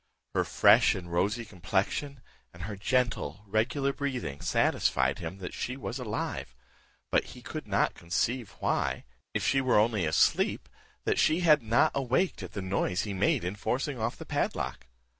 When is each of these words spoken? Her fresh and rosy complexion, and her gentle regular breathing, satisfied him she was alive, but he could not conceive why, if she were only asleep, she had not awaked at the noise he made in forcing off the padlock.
Her 0.33 0.43
fresh 0.43 0.95
and 0.95 1.11
rosy 1.13 1.45
complexion, 1.45 2.21
and 2.55 2.63
her 2.63 2.75
gentle 2.75 3.43
regular 3.45 3.93
breathing, 3.93 4.41
satisfied 4.41 5.19
him 5.19 5.47
she 5.51 5.77
was 5.77 5.99
alive, 5.99 6.55
but 7.11 7.23
he 7.37 7.43
could 7.43 7.67
not 7.67 7.93
conceive 7.93 8.55
why, 8.57 9.03
if 9.35 9.45
she 9.45 9.61
were 9.61 9.77
only 9.77 10.07
asleep, 10.07 10.67
she 11.17 11.41
had 11.41 11.61
not 11.61 11.91
awaked 11.93 12.41
at 12.41 12.53
the 12.53 12.63
noise 12.63 13.03
he 13.03 13.13
made 13.13 13.43
in 13.43 13.53
forcing 13.55 13.99
off 13.99 14.17
the 14.17 14.25
padlock. 14.25 14.87